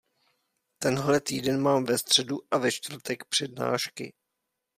[0.79, 4.13] Tenhle týden mám ve středu a ve čtvrtek přednášky.